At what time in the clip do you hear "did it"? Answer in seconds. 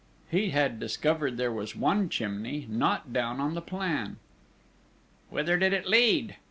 5.59-5.85